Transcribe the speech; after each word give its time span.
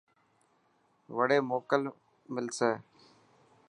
وڙي 1.15 1.37
موڪو 1.49 1.77
ملسي. 2.33 2.71